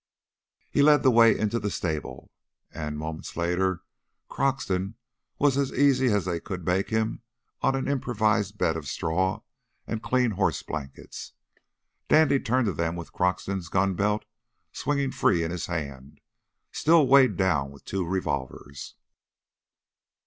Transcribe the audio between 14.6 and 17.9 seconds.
swinging free in his hand, still weighted down with